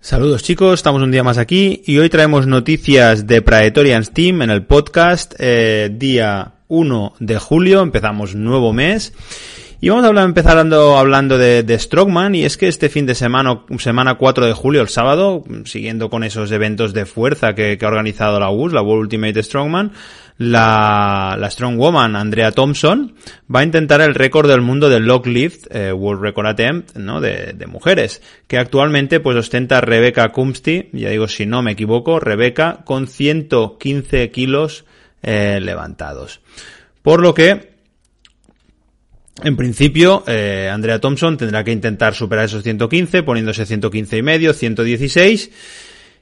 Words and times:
Saludos 0.00 0.42
chicos, 0.42 0.80
estamos 0.80 1.02
un 1.02 1.10
día 1.10 1.22
más 1.22 1.38
aquí 1.38 1.82
y 1.86 1.98
hoy 1.98 2.08
traemos 2.08 2.46
noticias 2.46 3.26
de 3.26 3.42
Praetorians 3.42 4.12
Team 4.12 4.42
en 4.42 4.50
el 4.50 4.64
podcast 4.64 5.34
eh, 5.38 5.90
día 5.92 6.54
1 6.68 7.14
de 7.18 7.38
julio, 7.38 7.80
empezamos 7.82 8.34
nuevo 8.34 8.72
mes 8.72 9.12
y 9.80 9.88
vamos 9.88 10.04
a 10.04 10.22
empezar 10.22 10.52
hablando, 10.52 10.98
hablando 10.98 11.38
de, 11.38 11.62
de 11.62 11.78
Strongman 11.78 12.34
y 12.34 12.44
es 12.44 12.58
que 12.58 12.68
este 12.68 12.90
fin 12.90 13.06
de 13.06 13.14
semana, 13.14 13.62
semana 13.78 14.16
4 14.16 14.46
de 14.46 14.52
julio, 14.52 14.82
el 14.82 14.88
sábado, 14.88 15.42
siguiendo 15.64 16.10
con 16.10 16.22
esos 16.22 16.52
eventos 16.52 16.92
de 16.92 17.06
fuerza 17.06 17.54
que, 17.54 17.78
ha 17.80 17.86
organizado 17.86 18.38
la 18.38 18.50
US, 18.50 18.74
la 18.74 18.82
World 18.82 19.04
Ultimate 19.04 19.42
Strongman, 19.42 19.92
la, 20.36 21.36
la 21.38 21.50
Strong 21.50 21.78
Woman 21.78 22.16
Andrea 22.16 22.52
Thompson 22.52 23.14
va 23.54 23.60
a 23.60 23.64
intentar 23.64 24.00
el 24.00 24.14
récord 24.14 24.48
del 24.48 24.60
mundo 24.60 24.88
del 24.88 25.04
log 25.04 25.26
lift, 25.26 25.66
eh, 25.70 25.92
World 25.92 26.22
Record 26.22 26.46
Attempt, 26.46 26.96
¿no? 26.96 27.20
De, 27.20 27.54
de, 27.54 27.66
mujeres, 27.66 28.22
que 28.46 28.58
actualmente 28.58 29.20
pues 29.20 29.36
ostenta 29.36 29.80
Rebecca 29.80 30.28
Kumsti, 30.30 30.90
ya 30.92 31.10
digo 31.10 31.28
si 31.28 31.46
no 31.46 31.62
me 31.62 31.72
equivoco, 31.72 32.20
Rebecca 32.20 32.80
con 32.84 33.06
115 33.06 34.30
kilos 34.30 34.84
eh, 35.22 35.58
levantados. 35.60 36.40
Por 37.02 37.20
lo 37.20 37.34
que, 37.34 37.69
en 39.42 39.56
principio, 39.56 40.24
eh, 40.26 40.70
Andrea 40.72 41.00
Thompson 41.00 41.36
tendrá 41.36 41.64
que 41.64 41.72
intentar 41.72 42.14
superar 42.14 42.46
esos 42.46 42.62
115, 42.62 43.22
poniéndose 43.22 43.66
115 43.66 44.16
y 44.18 44.22
medio, 44.22 44.52
116, 44.52 45.50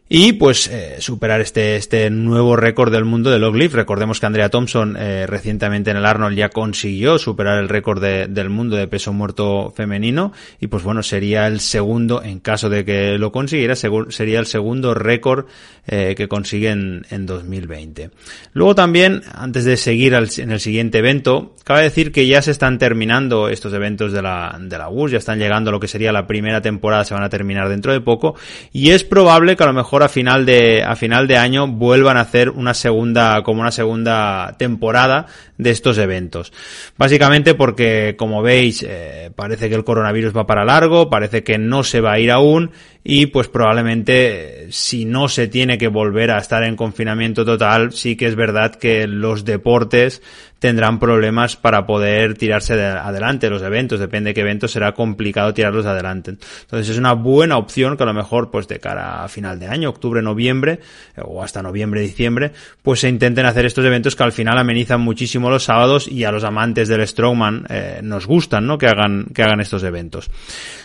y 0.09 0.33
pues 0.34 0.69
eh, 0.69 0.97
superar 1.01 1.41
este, 1.41 1.77
este 1.77 2.09
nuevo 2.09 2.56
récord 2.56 2.91
del 2.91 3.05
mundo 3.05 3.31
de 3.31 3.39
Loglift. 3.39 3.75
Recordemos 3.75 4.20
que 4.20 4.27
Andrea 4.27 4.48
Thompson 4.48 4.97
eh, 4.98 5.27
recientemente 5.27 5.91
en 5.91 5.98
el 5.98 6.06
Arnold 6.06 6.37
ya 6.37 6.48
consiguió 6.48 7.19
superar 7.19 7.59
el 7.59 7.69
récord 7.69 8.01
de, 8.01 8.27
del 8.27 8.48
mundo 8.48 8.77
de 8.77 8.89
peso 8.89 9.12
muerto 9.12 9.70
femenino 9.77 10.33
y 10.61 10.69
pues 10.69 10.83
bueno, 10.83 11.03
sería 11.03 11.47
el 11.47 11.61
segundo, 11.61 12.23
en 12.23 12.41
caso 12.41 12.70
de 12.70 12.84
que 12.84 13.19
lo 13.19 13.33
consiguiera, 13.33 13.77
sería 13.77 14.39
el 14.39 14.47
segundo 14.47 14.95
récord 14.95 15.47
eh, 15.86 16.14
que 16.17 16.29
consigue 16.29 16.70
en, 16.70 17.06
en, 17.11 17.27
2020. 17.27 18.11
Luego 18.53 18.75
también, 18.75 19.23
antes 19.34 19.64
de 19.64 19.77
seguir 19.77 20.14
al, 20.14 20.29
en 20.39 20.51
el 20.51 20.61
siguiente 20.61 20.98
evento, 20.98 21.55
cabe 21.64 21.83
decir 21.83 22.12
que 22.12 22.27
ya 22.27 22.41
se 22.42 22.51
están 22.51 22.79
terminando 22.79 23.48
estos 23.48 23.73
eventos 23.73 24.12
de 24.12 24.23
la, 24.23 24.59
de 24.61 24.79
la 24.79 24.89
US, 24.89 25.12
ya 25.12 25.19
están 25.19 25.39
llegando 25.39 25.70
a 25.70 25.73
lo 25.73 25.81
que 25.81 25.89
sería 25.89 26.12
la 26.12 26.27
primera 26.27 26.61
temporada, 26.61 27.05
se 27.05 27.14
van 27.14 27.23
a 27.23 27.29
terminar 27.29 27.69
dentro 27.69 27.92
de 27.92 28.01
poco 28.01 28.34
y 28.73 28.91
es 28.91 29.05
probable 29.05 29.56
que 29.56 29.62
a 29.62 29.67
lo 29.67 29.73
mejor 29.73 29.98
a 30.03 30.09
final 30.09 30.47
de, 30.47 30.83
a 30.83 30.97
final 30.97 31.27
de 31.27 31.37
año 31.37 31.67
vuelvan 31.67 32.17
a 32.17 32.23
hacer 32.23 32.51
una 32.51 32.75
segunda, 32.75 33.43
como 33.43 33.61
una 33.61 33.71
segunda 33.71 34.55
temporada 34.59 35.27
de 35.57 35.71
estos 35.71 35.99
eventos. 35.99 36.53
Básicamente 36.97 37.55
porque, 37.55 38.15
como 38.17 38.43
veis, 38.43 38.85
eh, 38.89 39.31
parece 39.35 39.69
que 39.69 39.75
el 39.75 39.85
coronavirus 39.85 40.37
va 40.37 40.47
para 40.47 40.65
largo, 40.65 41.11
parece 41.11 41.43
que 41.43 41.59
no 41.59 41.83
se 41.83 42.01
va 42.01 42.13
a 42.13 42.19
ir 42.19 42.31
aún 42.31 42.71
y 43.11 43.25
pues 43.25 43.48
probablemente 43.48 44.67
si 44.70 45.06
no 45.06 45.28
se 45.28 45.48
tiene 45.48 45.78
que 45.78 45.89
volver 45.89 46.31
a 46.31 46.37
estar 46.37 46.62
en 46.62 46.77
confinamiento 46.77 47.42
total, 47.42 47.92
sí 47.92 48.17
que 48.17 48.27
es 48.27 48.37
verdad 48.37 48.75
que 48.75 49.06
los 49.06 49.47
deportes 49.47 50.20
tendrán 50.58 50.98
problemas 50.98 51.57
para 51.57 51.86
poder 51.86 52.36
tirarse 52.36 52.77
de 52.77 52.85
adelante 52.85 53.48
los 53.48 53.63
eventos, 53.63 54.01
depende 54.01 54.30
de 54.30 54.35
qué 54.35 54.41
eventos 54.41 54.73
será 54.73 54.92
complicado 54.92 55.55
tirarlos 55.55 55.86
adelante. 55.86 56.33
Entonces 56.63 56.91
es 56.91 56.98
una 56.98 57.13
buena 57.13 57.57
opción 57.57 57.96
que 57.96 58.02
a 58.02 58.07
lo 58.07 58.13
mejor 58.13 58.51
pues 58.51 58.69
de 58.69 58.79
cara 58.79 59.25
a 59.25 59.29
final 59.29 59.58
de 59.58 59.69
año, 59.69 59.89
octubre, 59.89 60.20
noviembre 60.20 60.80
o 61.23 61.42
hasta 61.42 61.63
noviembre, 61.63 62.01
diciembre, 62.01 62.52
pues 62.83 63.01
se 63.01 63.08
intenten 63.08 63.46
hacer 63.46 63.64
estos 63.64 63.85
eventos 63.85 64.17
que 64.17 64.25
al 64.25 64.33
final 64.33 64.58
amenizan 64.58 65.01
muchísimo 65.01 65.48
los 65.48 65.64
sábados 65.64 66.08
y 66.08 66.25
a 66.25 66.33
los 66.33 66.45
amantes 66.45 66.89
del 66.89 67.07
Strongman 67.07 67.64
eh, 67.70 68.01
nos 68.02 68.27
gustan, 68.27 68.67
¿no? 68.67 68.77
Que 68.77 68.86
hagan 68.86 69.27
que 69.35 69.42
hagan 69.42 69.61
estos 69.61 69.83
eventos. 69.85 70.30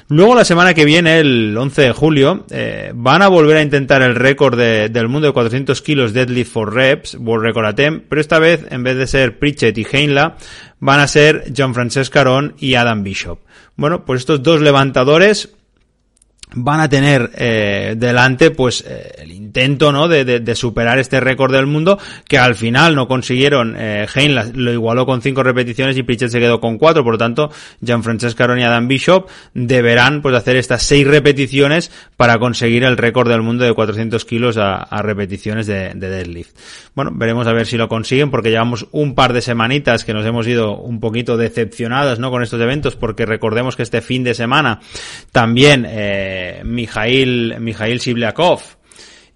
Luego 0.09 0.35
la 0.35 0.45
semana 0.45 0.73
que 0.73 0.85
viene, 0.85 1.19
el 1.19 1.57
11 1.57 1.81
de 1.81 1.91
julio, 1.91 2.12
eh, 2.50 2.91
van 2.96 3.22
a 3.22 3.28
volver 3.28 3.57
a 3.57 3.62
intentar 3.62 4.01
el 4.01 4.16
récord 4.16 4.57
de, 4.57 4.90
del 4.90 5.07
mundo 5.07 5.28
de 5.28 5.34
400 5.34 5.81
kilos 5.81 6.13
deadlift 6.13 6.51
for 6.51 6.74
reps, 6.74 7.16
World 7.16 7.46
Record 7.46 7.66
Attempt, 7.66 8.06
pero 8.09 8.22
esta 8.22 8.40
vez, 8.40 8.66
en 8.69 8.84
vez 8.84 8.97
de 8.97 9.07
ser 9.07 9.40
Pritchett 9.40 9.78
y 9.78 9.85
Heinla, 9.90 10.38
van 10.79 11.00
a 11.00 11.07
ser 11.07 11.52
John 11.56 11.73
Francesc 11.73 12.12
Caron 12.12 12.56
y 12.59 12.75
Adam 12.75 13.03
Bishop. 13.03 13.40
Bueno, 13.75 14.06
pues 14.06 14.22
estos 14.22 14.44
dos 14.44 14.62
levantadores 14.62 15.56
van 16.56 16.80
a 16.80 16.90
tener 16.90 17.31
eh, 17.36 17.96
delante 17.97 18.52
pues 18.52 18.84
eh, 18.88 19.12
el 19.19 19.31
intento 19.31 19.91
no 19.91 20.08
de, 20.08 20.25
de, 20.25 20.40
de 20.40 20.56
superar 20.56 21.00
este 21.00 21.19
récord 21.19 21.52
del 21.52 21.66
mundo 21.66 21.97
que 22.28 22.38
al 22.38 22.56
final 22.56 22.96
no 22.96 23.08
consiguieron 23.08 23.75
eh, 23.78 24.06
lo 24.53 24.72
igualó 24.72 25.06
con 25.06 25.22
cinco 25.22 25.44
repeticiones 25.44 25.97
y 25.97 26.03
Pritchett 26.03 26.30
se 26.30 26.40
quedó 26.40 26.59
con 26.59 26.78
cuatro. 26.78 27.03
Por 27.03 27.14
lo 27.14 27.18
tanto 27.18 27.52
Gianfrancesco 27.81 28.44
Aron 28.44 28.59
y 28.59 28.64
Adam 28.64 28.88
Bishop 28.88 29.28
deberán 29.53 30.22
pues 30.22 30.36
hacer 30.36 30.56
estas 30.56 30.84
seis 30.84 31.08
repeticiones 31.08 31.91
para 32.18 32.38
conseguir 32.40 32.84
el 32.84 32.97
récord 32.97 33.30
del 33.30 33.41
mundo 33.41 33.64
de 33.64 33.74
400 33.74 34.24
kilos 34.25 34.58
a, 34.58 34.75
a 34.75 35.02
repeticiones 35.02 35.68
de, 35.68 35.94
de, 35.94 36.09
deadlift. 36.09 36.56
Bueno 36.96 37.12
veremos 37.14 37.47
a 37.47 37.53
ver 37.53 37.66
si 37.66 37.78
lo 37.78 37.88
consiguen 37.88 38.31
porque 38.31 38.50
llevamos 38.50 38.88
un 38.91 39.16
par 39.16 39.34
de 39.34 39.41
semanitas 39.41 40.06
que 40.06 40.14
nos 40.14 40.25
hemos 40.25 40.47
ido 40.47 40.78
un 40.78 41.00
poquito 41.00 41.38
decepcionadas 41.38 42.20
no 42.20 42.31
con 42.31 42.44
estos 42.44 42.62
eventos 42.62 42.96
porque 42.96 43.25
recordemos 43.25 43.75
que 43.75 43.84
este 43.84 44.02
fin 44.02 44.24
de 44.24 44.34
semana 44.34 44.80
también 45.31 45.85
eh, 45.88 46.42
Mijail, 46.63 47.59
Mijail 47.59 47.99
Sibliakov 47.99 48.77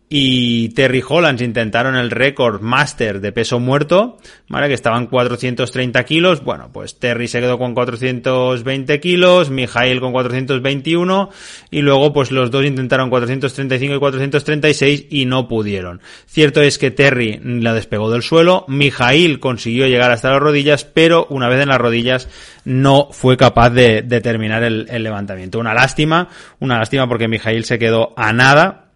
y 0.10 0.70
Terry 0.70 1.04
Hollands 1.06 1.42
intentaron 1.42 1.96
el 1.96 2.12
récord 2.12 2.62
master 2.62 3.20
de 3.20 3.34
peso 3.34 3.60
muerto, 3.60 4.18
¿vale? 4.48 4.70
Que 4.70 4.74
estaban 4.74 5.08
430 5.08 6.04
kilos. 6.06 6.44
Bueno, 6.46 6.70
pues 6.72 6.98
Terry 6.98 7.28
se 7.28 7.42
quedó 7.42 7.58
con 7.58 7.74
420 7.74 9.00
kilos, 9.02 9.50
Mijail 9.50 10.00
con 10.00 10.14
421 10.14 11.30
y 11.72 11.82
luego 11.82 12.14
pues 12.14 12.32
los 12.32 12.52
dos 12.52 12.66
intentaron 12.66 13.10
435 13.10 13.96
y 13.96 14.00
436 14.00 15.06
y 15.10 15.26
no 15.26 15.50
pudieron. 15.50 16.00
Cierto 16.26 16.62
es 16.62 16.78
que 16.78 16.92
Terry 16.92 17.42
la 17.44 17.74
despegó 17.74 18.10
del 18.10 18.22
suelo, 18.22 18.64
Mijail 18.70 19.42
consiguió 19.42 19.88
llegar 19.88 20.12
hasta 20.12 20.32
las 20.32 20.40
rodillas, 20.40 20.86
pero 20.86 21.28
una 21.30 21.50
vez 21.50 21.62
en 21.62 21.68
las 21.68 21.82
rodillas 21.82 22.30
no 22.64 23.10
fue 23.12 23.36
capaz 23.36 23.72
de, 23.72 24.04
de 24.04 24.22
terminar 24.22 24.64
el, 24.64 24.88
el 24.90 25.04
levantamiento. 25.04 25.60
Una 25.60 25.74
lástima, 25.74 26.30
una 26.60 26.78
lástima 26.78 27.10
porque 27.10 27.28
Mijail 27.28 27.66
se 27.66 27.78
quedó 27.78 28.14
a 28.16 28.32
nada, 28.32 28.87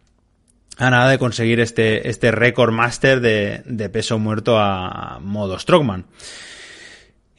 a 0.78 0.90
nada 0.90 1.09
de 1.09 1.18
conseguir 1.18 1.59
este, 1.59 2.09
este 2.09 2.32
récord 2.32 2.72
master 2.72 3.22
de, 3.22 3.62
de, 3.66 3.90
peso 3.90 4.18
muerto 4.20 4.58
a 4.59 5.20
modo 5.22 5.59
Strongman. 5.59 6.06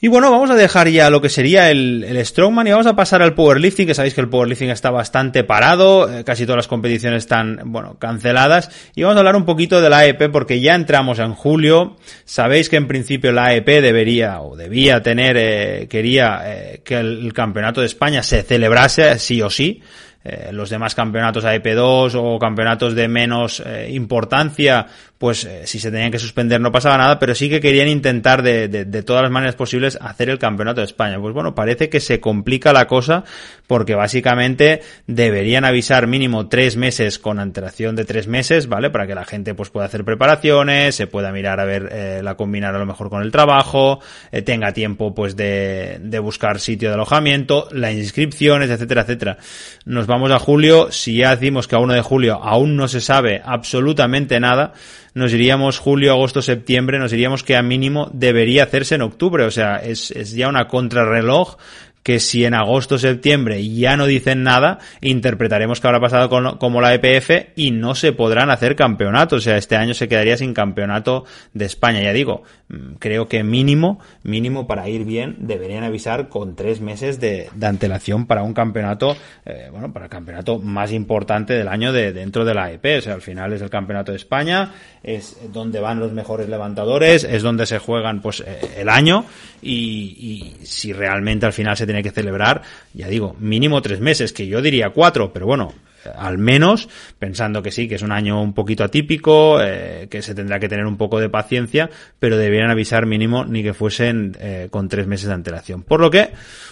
Y 0.04 0.08
bueno, 0.08 0.32
vamos 0.32 0.50
a 0.50 0.56
dejar 0.56 0.88
ya 0.88 1.10
lo 1.10 1.20
que 1.20 1.28
sería 1.28 1.70
el, 1.70 2.02
el, 2.02 2.26
Strongman 2.26 2.66
y 2.66 2.72
vamos 2.72 2.88
a 2.88 2.96
pasar 2.96 3.22
al 3.22 3.34
Powerlifting, 3.34 3.86
que 3.86 3.94
sabéis 3.94 4.14
que 4.14 4.20
el 4.20 4.28
Powerlifting 4.28 4.68
está 4.70 4.90
bastante 4.90 5.44
parado, 5.44 6.12
eh, 6.12 6.24
casi 6.24 6.44
todas 6.44 6.56
las 6.56 6.66
competiciones 6.66 7.18
están, 7.18 7.60
bueno, 7.66 7.98
canceladas. 8.00 8.68
Y 8.96 9.04
vamos 9.04 9.14
a 9.14 9.20
hablar 9.20 9.36
un 9.36 9.44
poquito 9.44 9.80
de 9.80 9.88
la 9.88 9.98
AEP 9.98 10.32
porque 10.32 10.60
ya 10.60 10.74
entramos 10.74 11.20
en 11.20 11.34
julio. 11.34 11.96
Sabéis 12.24 12.68
que 12.68 12.78
en 12.78 12.88
principio 12.88 13.30
la 13.30 13.44
AEP 13.44 13.80
debería 13.80 14.40
o 14.40 14.56
debía 14.56 15.02
tener, 15.02 15.36
eh, 15.38 15.86
quería 15.88 16.42
eh, 16.46 16.80
que 16.84 16.96
el 16.96 17.32
campeonato 17.32 17.80
de 17.80 17.86
España 17.86 18.24
se 18.24 18.42
celebrase 18.42 19.20
sí 19.20 19.40
o 19.40 19.50
sí. 19.50 19.82
Eh, 20.24 20.50
los 20.52 20.70
demás 20.70 20.94
campeonatos 20.94 21.44
AEP2 21.44 22.14
o 22.14 22.38
campeonatos 22.38 22.94
de 22.94 23.08
menos 23.08 23.60
eh, 23.66 23.88
importancia, 23.90 24.86
pues 25.22 25.44
eh, 25.44 25.68
si 25.68 25.78
se 25.78 25.92
tenían 25.92 26.10
que 26.10 26.18
suspender 26.18 26.60
no 26.60 26.72
pasaba 26.72 26.98
nada, 26.98 27.20
pero 27.20 27.36
sí 27.36 27.48
que 27.48 27.60
querían 27.60 27.86
intentar 27.86 28.42
de, 28.42 28.66
de, 28.66 28.84
de, 28.84 29.02
todas 29.04 29.22
las 29.22 29.30
maneras 29.30 29.54
posibles 29.54 29.96
hacer 30.00 30.28
el 30.28 30.40
campeonato 30.40 30.80
de 30.80 30.84
España. 30.84 31.20
Pues 31.20 31.32
bueno, 31.32 31.54
parece 31.54 31.88
que 31.88 32.00
se 32.00 32.18
complica 32.18 32.72
la 32.72 32.88
cosa 32.88 33.22
porque 33.68 33.94
básicamente 33.94 34.82
deberían 35.06 35.64
avisar 35.64 36.08
mínimo 36.08 36.48
tres 36.48 36.76
meses 36.76 37.20
con 37.20 37.38
antelación 37.38 37.94
de 37.94 38.04
tres 38.04 38.26
meses, 38.26 38.66
¿vale? 38.66 38.90
Para 38.90 39.06
que 39.06 39.14
la 39.14 39.24
gente 39.24 39.54
pues 39.54 39.70
pueda 39.70 39.86
hacer 39.86 40.04
preparaciones, 40.04 40.96
se 40.96 41.06
pueda 41.06 41.30
mirar 41.30 41.60
a 41.60 41.66
ver 41.66 41.88
eh, 41.92 42.20
la 42.24 42.34
combinar 42.34 42.74
a 42.74 42.80
lo 42.80 42.86
mejor 42.86 43.08
con 43.08 43.22
el 43.22 43.30
trabajo, 43.30 44.00
eh, 44.32 44.42
tenga 44.42 44.72
tiempo 44.72 45.14
pues 45.14 45.36
de, 45.36 45.98
de 46.00 46.18
buscar 46.18 46.58
sitio 46.58 46.88
de 46.88 46.94
alojamiento, 46.94 47.68
las 47.70 47.94
inscripciones, 47.94 48.70
etcétera, 48.70 49.02
etcétera. 49.02 49.38
Nos 49.84 50.08
vamos 50.08 50.32
a 50.32 50.40
julio, 50.40 50.90
si 50.90 51.18
ya 51.18 51.36
decimos 51.36 51.68
que 51.68 51.76
a 51.76 51.78
1 51.78 51.94
de 51.94 52.02
julio 52.02 52.40
aún 52.42 52.74
no 52.74 52.88
se 52.88 53.00
sabe 53.00 53.40
absolutamente 53.44 54.40
nada, 54.40 54.72
nos 55.14 55.32
iríamos 55.32 55.78
julio, 55.78 56.12
agosto, 56.12 56.42
septiembre, 56.42 56.98
nos 56.98 57.12
iríamos 57.12 57.42
que 57.42 57.56
a 57.56 57.62
mínimo 57.62 58.10
debería 58.12 58.64
hacerse 58.64 58.94
en 58.94 59.02
octubre, 59.02 59.44
o 59.44 59.50
sea, 59.50 59.76
es, 59.76 60.10
es 60.10 60.32
ya 60.32 60.48
una 60.48 60.68
contrarreloj 60.68 61.56
que 62.02 62.18
si 62.20 62.44
en 62.44 62.54
agosto 62.54 62.98
septiembre 62.98 63.66
ya 63.68 63.96
no 63.96 64.06
dicen 64.06 64.42
nada, 64.42 64.78
interpretaremos 65.00 65.80
que 65.80 65.86
habrá 65.86 66.00
pasado 66.00 66.28
con, 66.28 66.58
como 66.58 66.80
la 66.80 66.94
EPF 66.94 67.52
y 67.56 67.70
no 67.70 67.94
se 67.94 68.12
podrán 68.12 68.50
hacer 68.50 68.76
campeonatos. 68.76 69.38
O 69.38 69.40
sea, 69.40 69.56
este 69.56 69.76
año 69.76 69.94
se 69.94 70.08
quedaría 70.08 70.36
sin 70.36 70.54
campeonato 70.54 71.24
de 71.54 71.64
España. 71.64 72.02
Ya 72.02 72.12
digo, 72.12 72.42
mm, 72.68 72.94
creo 72.98 73.28
que 73.28 73.44
mínimo, 73.44 74.00
mínimo 74.22 74.66
para 74.66 74.88
ir 74.88 75.04
bien, 75.04 75.36
deberían 75.38 75.84
avisar 75.84 76.28
con 76.28 76.56
tres 76.56 76.80
meses 76.80 77.20
de, 77.20 77.48
de 77.54 77.66
antelación 77.66 78.26
para 78.26 78.42
un 78.42 78.54
campeonato, 78.54 79.16
eh, 79.44 79.68
bueno, 79.70 79.92
para 79.92 80.06
el 80.06 80.10
campeonato 80.10 80.58
más 80.58 80.92
importante 80.92 81.54
del 81.54 81.68
año 81.68 81.92
de, 81.92 82.12
dentro 82.12 82.44
de 82.44 82.54
la 82.54 82.72
EP. 82.72 82.98
O 82.98 83.00
sea, 83.00 83.14
al 83.14 83.22
final 83.22 83.52
es 83.52 83.62
el 83.62 83.70
campeonato 83.70 84.10
de 84.10 84.16
España, 84.16 84.72
es 85.02 85.38
donde 85.52 85.80
van 85.80 86.00
los 86.00 86.12
mejores 86.12 86.48
levantadores, 86.48 87.24
es 87.24 87.42
donde 87.42 87.66
se 87.66 87.78
juegan 87.78 88.20
pues 88.20 88.40
eh, 88.40 88.60
el 88.78 88.88
año 88.88 89.24
y, 89.60 90.56
y 90.60 90.66
si 90.66 90.92
realmente 90.92 91.46
al 91.46 91.52
final 91.52 91.76
se 91.76 91.86
tiene 91.92 92.02
que 92.02 92.10
celebrar, 92.10 92.62
ya 92.94 93.06
digo, 93.08 93.36
mínimo 93.38 93.82
tres 93.82 94.00
meses, 94.00 94.32
que 94.32 94.46
yo 94.46 94.62
diría 94.62 94.90
cuatro, 94.90 95.30
pero 95.34 95.44
bueno, 95.44 95.74
al 96.16 96.38
menos, 96.38 96.88
pensando 97.18 97.62
que 97.62 97.70
sí, 97.70 97.88
que 97.88 97.96
es 97.96 98.02
un 98.02 98.12
año 98.12 98.42
un 98.42 98.52
poquito 98.52 98.84
atípico, 98.84 99.60
eh, 99.60 100.08
que 100.10 100.22
se 100.22 100.34
tendrá 100.34 100.58
que 100.58 100.68
tener 100.68 100.86
un 100.86 100.96
poco 100.96 101.20
de 101.20 101.28
paciencia, 101.28 101.90
pero 102.18 102.36
debieran 102.36 102.70
avisar 102.70 103.06
mínimo 103.06 103.44
ni 103.44 103.62
que 103.62 103.74
fuesen 103.74 104.36
eh, 104.40 104.68
con 104.70 104.88
tres 104.88 105.06
meses 105.06 105.28
de 105.28 105.34
antelación. 105.34 105.82
Por 105.82 106.00
lo 106.00 106.10
que, 106.10 106.30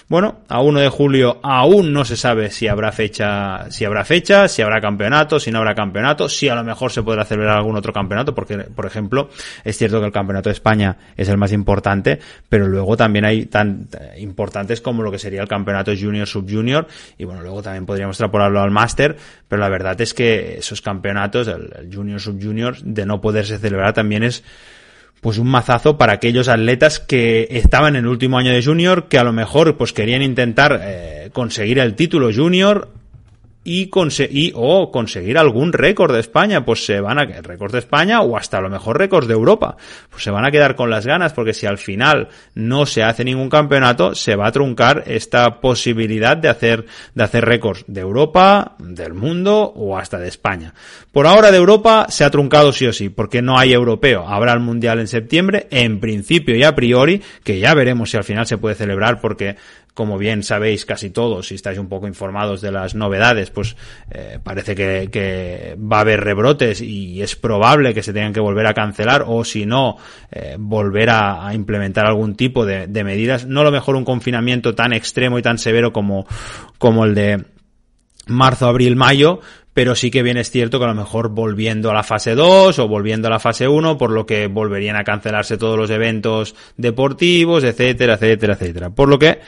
bueno, 0.08 0.40
a 0.48 0.60
1 0.60 0.80
de 0.80 0.88
julio 0.88 1.40
aún 1.42 1.92
no 1.92 2.04
se 2.04 2.16
sabe 2.16 2.50
si 2.50 2.68
habrá 2.68 2.92
fecha, 2.92 3.70
si 3.70 3.84
habrá 3.84 4.04
fecha, 4.04 4.48
si 4.48 4.62
habrá 4.62 4.80
campeonato, 4.80 5.38
si 5.38 5.50
no 5.50 5.58
habrá 5.58 5.74
campeonato, 5.74 6.28
si 6.28 6.48
a 6.48 6.54
lo 6.54 6.64
mejor 6.64 6.90
se 6.90 7.02
podrá 7.02 7.24
celebrar 7.24 7.56
algún 7.56 7.76
otro 7.76 7.92
campeonato, 7.92 8.34
porque, 8.34 8.58
por 8.58 8.86
ejemplo, 8.86 9.30
es 9.64 9.76
cierto 9.76 10.00
que 10.00 10.06
el 10.06 10.12
campeonato 10.12 10.48
de 10.48 10.54
España 10.54 10.96
es 11.16 11.28
el 11.28 11.36
más 11.36 11.52
importante, 11.52 12.18
pero 12.48 12.66
luego 12.66 12.96
también 12.96 13.24
hay 13.24 13.46
tan 13.46 13.88
importantes 14.18 14.80
como 14.80 15.02
lo 15.02 15.10
que 15.10 15.18
sería 15.18 15.42
el 15.42 15.48
campeonato 15.48 15.92
junior, 15.98 16.26
sub-junior, 16.26 16.86
y 17.18 17.24
bueno, 17.24 17.42
luego 17.42 17.62
también 17.62 17.86
podríamos 17.86 18.14
extrapolarlo 18.14 18.60
al 18.60 18.70
máster, 18.70 19.16
pero 19.48 19.60
la 19.60 19.68
verdad 19.68 20.00
es 20.00 20.14
que 20.14 20.58
esos 20.58 20.80
campeonatos, 20.82 21.48
el, 21.48 21.88
junior, 21.92 22.20
sub-junior, 22.20 22.76
de 22.82 23.06
no 23.06 23.20
poderse 23.20 23.58
celebrar 23.58 23.94
también 23.94 24.22
es, 24.22 24.44
pues 25.20 25.38
un 25.38 25.48
mazazo 25.48 25.98
para 25.98 26.14
aquellos 26.14 26.48
atletas 26.48 27.00
que 27.00 27.48
estaban 27.50 27.96
en 27.96 28.04
el 28.04 28.10
último 28.10 28.38
año 28.38 28.52
de 28.52 28.62
junior, 28.62 29.08
que 29.08 29.18
a 29.18 29.24
lo 29.24 29.32
mejor 29.32 29.76
pues 29.76 29.92
querían 29.92 30.22
intentar 30.22 30.80
eh, 30.82 31.30
conseguir 31.32 31.78
el 31.78 31.94
título 31.94 32.30
junior 32.34 32.88
y, 33.72 33.86
conseguir 33.86 34.52
o 34.56 34.90
conseguir 34.90 35.38
algún 35.38 35.72
récord 35.72 36.12
de 36.12 36.20
España, 36.20 36.64
pues 36.64 36.84
se 36.84 37.00
van 37.00 37.20
a 37.20 37.24
récord 37.24 37.70
de 37.70 37.78
España 37.78 38.20
o 38.20 38.36
hasta 38.36 38.58
a 38.58 38.60
lo 38.60 38.68
mejor 38.68 38.98
récords 38.98 39.28
de 39.28 39.34
Europa, 39.34 39.76
pues 40.10 40.24
se 40.24 40.32
van 40.32 40.44
a 40.44 40.50
quedar 40.50 40.74
con 40.74 40.90
las 40.90 41.06
ganas 41.06 41.32
porque 41.32 41.54
si 41.54 41.66
al 41.66 41.78
final 41.78 42.28
no 42.54 42.84
se 42.84 43.04
hace 43.04 43.24
ningún 43.24 43.48
campeonato, 43.48 44.16
se 44.16 44.34
va 44.34 44.48
a 44.48 44.52
truncar 44.52 45.04
esta 45.06 45.60
posibilidad 45.60 46.36
de 46.36 46.48
hacer 46.48 46.86
de 47.14 47.22
hacer 47.22 47.44
récords 47.44 47.84
de 47.86 48.00
Europa, 48.00 48.74
del 48.78 49.14
mundo 49.14 49.72
o 49.76 49.96
hasta 49.96 50.18
de 50.18 50.28
España. 50.28 50.74
Por 51.12 51.26
ahora 51.26 51.50
de 51.50 51.58
Europa 51.58 52.06
se 52.08 52.24
ha 52.24 52.30
truncado 52.30 52.72
sí 52.72 52.86
o 52.86 52.92
sí, 52.92 53.08
porque 53.08 53.42
no 53.42 53.58
hay 53.58 53.72
europeo. 53.72 54.26
Habrá 54.26 54.52
el 54.52 54.60
mundial 54.60 54.98
en 54.98 55.08
septiembre, 55.08 55.68
en 55.70 56.00
principio 56.00 56.56
y 56.56 56.64
a 56.64 56.74
priori, 56.74 57.22
que 57.44 57.60
ya 57.60 57.74
veremos 57.74 58.10
si 58.10 58.16
al 58.16 58.24
final 58.24 58.46
se 58.46 58.58
puede 58.58 58.74
celebrar 58.74 59.20
porque 59.20 59.56
como 60.00 60.16
bien 60.16 60.42
sabéis 60.42 60.86
casi 60.86 61.10
todos, 61.10 61.48
si 61.48 61.56
estáis 61.56 61.78
un 61.78 61.86
poco 61.86 62.06
informados 62.06 62.62
de 62.62 62.72
las 62.72 62.94
novedades, 62.94 63.50
pues 63.50 63.76
eh, 64.10 64.38
parece 64.42 64.74
que, 64.74 65.76
va 65.78 65.98
a 65.98 66.00
haber 66.00 66.24
rebrotes 66.24 66.80
y 66.80 67.20
es 67.20 67.36
probable 67.36 67.92
que 67.92 68.02
se 68.02 68.14
tengan 68.14 68.32
que 68.32 68.40
volver 68.40 68.66
a 68.66 68.72
cancelar 68.72 69.26
o 69.26 69.44
si 69.44 69.66
no, 69.66 69.98
eh, 70.32 70.56
volver 70.58 71.10
a, 71.10 71.50
implementar 71.52 72.06
algún 72.06 72.34
tipo 72.34 72.64
de, 72.64 72.86
medidas. 73.04 73.44
No 73.44 73.62
lo 73.62 73.70
mejor 73.70 73.94
un 73.94 74.06
confinamiento 74.06 74.74
tan 74.74 74.94
extremo 74.94 75.38
y 75.38 75.42
tan 75.42 75.58
severo 75.58 75.92
como 75.92 76.24
el 77.04 77.14
de 77.14 77.44
marzo, 78.26 78.68
abril, 78.68 78.96
mayo, 78.96 79.40
pero 79.72 79.94
sí 79.94 80.10
que 80.10 80.22
bien 80.22 80.36
es 80.36 80.50
cierto 80.50 80.78
que 80.78 80.84
a 80.84 80.88
lo 80.88 80.94
mejor 80.94 81.28
volviendo 81.28 81.90
a 81.90 81.94
la 81.94 82.02
fase 82.02 82.34
2 82.34 82.78
o 82.78 82.88
volviendo 82.88 83.28
a 83.28 83.30
la 83.30 83.38
fase 83.38 83.68
1, 83.68 83.96
por 83.96 84.10
lo 84.10 84.26
que 84.26 84.48
volverían 84.48 84.96
a 84.96 85.04
cancelarse 85.04 85.58
todos 85.58 85.78
los 85.78 85.90
eventos 85.90 86.54
deportivos, 86.76 87.62
etcétera, 87.64 88.14
etcétera, 88.14 88.54
etcétera. 88.54 88.90
Por 88.90 89.08
lo 89.08 89.18
que, 89.18 89.40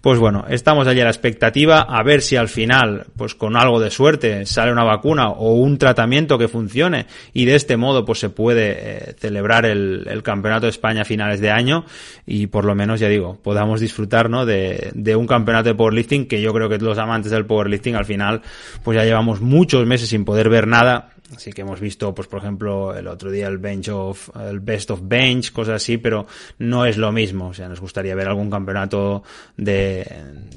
pues 0.00 0.18
bueno, 0.18 0.44
estamos 0.48 0.86
allí 0.86 1.00
a 1.00 1.04
la 1.04 1.10
expectativa 1.10 1.80
a 1.80 2.02
ver 2.02 2.22
si 2.22 2.36
al 2.36 2.48
final, 2.48 3.06
pues 3.16 3.34
con 3.34 3.56
algo 3.56 3.80
de 3.80 3.90
suerte, 3.90 4.46
sale 4.46 4.70
una 4.70 4.84
vacuna 4.84 5.30
o 5.30 5.54
un 5.54 5.76
tratamiento 5.78 6.38
que 6.38 6.46
funcione 6.46 7.06
y 7.32 7.44
de 7.44 7.56
este 7.56 7.76
modo 7.76 8.04
pues 8.04 8.20
se 8.20 8.30
puede 8.30 8.76
eh, 8.76 9.14
celebrar 9.18 9.66
el, 9.66 10.06
el, 10.08 10.22
Campeonato 10.22 10.66
de 10.66 10.70
España 10.70 11.02
a 11.02 11.04
finales 11.04 11.40
de 11.40 11.50
año 11.50 11.84
y 12.26 12.46
por 12.46 12.64
lo 12.64 12.74
menos, 12.74 13.00
ya 13.00 13.08
digo, 13.08 13.38
podamos 13.42 13.80
disfrutar, 13.80 14.30
¿no? 14.30 14.46
De, 14.46 14.90
de 14.94 15.16
un 15.16 15.26
campeonato 15.26 15.68
de 15.68 15.74
powerlifting 15.74 16.26
que 16.26 16.40
yo 16.40 16.52
creo 16.52 16.68
que 16.68 16.78
los 16.78 16.98
amantes 16.98 17.30
del 17.30 17.44
powerlifting 17.44 17.96
al 17.96 18.04
final, 18.04 18.42
pues 18.82 18.96
ya 18.96 19.04
llevamos 19.04 19.40
muchos 19.64 19.86
meses 19.86 20.10
sin 20.10 20.26
poder 20.26 20.50
ver 20.50 20.66
nada 20.66 21.14
Así 21.34 21.52
que 21.52 21.62
hemos 21.62 21.80
visto, 21.80 22.14
pues 22.14 22.28
por 22.28 22.40
ejemplo, 22.40 22.94
el 22.94 23.06
otro 23.06 23.30
día 23.30 23.48
el 23.48 23.56
bench 23.56 23.88
of, 23.88 24.28
el 24.36 24.60
best 24.60 24.90
of 24.90 25.00
bench, 25.04 25.52
cosas 25.52 25.76
así, 25.76 25.96
pero 25.96 26.26
no 26.58 26.84
es 26.84 26.98
lo 26.98 27.12
mismo. 27.12 27.48
O 27.48 27.54
sea, 27.54 27.68
nos 27.68 27.80
gustaría 27.80 28.14
ver 28.14 28.28
algún 28.28 28.50
campeonato 28.50 29.22
de, 29.56 30.06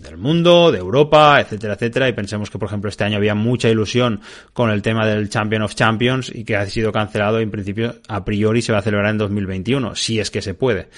del 0.01 0.17
mundo, 0.17 0.71
de 0.71 0.79
Europa, 0.79 1.39
etcétera, 1.39 1.75
etcétera. 1.75 2.09
Y 2.09 2.13
pensemos 2.13 2.49
que, 2.49 2.59
por 2.59 2.67
ejemplo, 2.67 2.89
este 2.89 3.05
año 3.05 3.17
había 3.17 3.33
mucha 3.33 3.69
ilusión 3.69 4.19
con 4.53 4.69
el 4.69 4.81
tema 4.81 5.07
del 5.07 5.29
Champion 5.29 5.61
of 5.61 5.73
Champions 5.73 6.31
y 6.33 6.43
que 6.43 6.57
ha 6.57 6.65
sido 6.67 6.91
cancelado 6.91 7.39
y 7.39 7.43
en 7.43 7.51
principio 7.51 7.95
a 8.09 8.25
priori 8.25 8.61
se 8.61 8.73
va 8.73 8.79
a 8.79 8.83
celebrar 8.83 9.11
en 9.11 9.17
2021, 9.17 9.95
si 9.95 10.19
es 10.19 10.29
que 10.29 10.41
se 10.41 10.53
puede. 10.53 10.89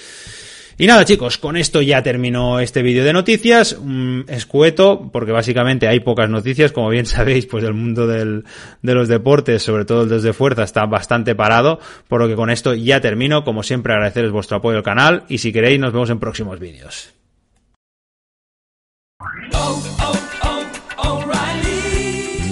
Y 0.80 0.86
nada 0.86 1.04
chicos, 1.04 1.36
con 1.36 1.58
esto 1.58 1.82
ya 1.82 2.02
terminó 2.02 2.58
este 2.58 2.80
vídeo 2.80 3.04
de 3.04 3.12
noticias, 3.12 3.78
escueto, 4.28 5.10
porque 5.12 5.30
básicamente 5.30 5.86
hay 5.86 6.00
pocas 6.00 6.30
noticias, 6.30 6.72
como 6.72 6.88
bien 6.88 7.04
sabéis, 7.06 7.44
pues 7.44 7.64
el 7.64 7.74
mundo 7.74 8.06
del, 8.06 8.46
de 8.80 8.94
los 8.94 9.06
deportes, 9.06 9.62
sobre 9.62 9.84
todo 9.84 10.04
el 10.04 10.08
desde 10.08 10.32
fuerza, 10.32 10.62
está 10.62 10.86
bastante 10.86 11.34
parado, 11.34 11.80
por 12.08 12.22
lo 12.22 12.28
que 12.28 12.34
con 12.34 12.48
esto 12.48 12.72
ya 12.72 12.98
termino, 12.98 13.44
como 13.44 13.62
siempre 13.62 13.92
agradecerles 13.92 14.32
vuestro 14.32 14.56
apoyo 14.56 14.78
al 14.78 14.82
canal 14.82 15.24
y 15.28 15.36
si 15.36 15.52
queréis 15.52 15.78
nos 15.78 15.92
vemos 15.92 16.08
en 16.08 16.18
próximos 16.18 16.58
vídeos. 16.58 17.12
Oh, 19.52 19.82
oh, 20.00 20.19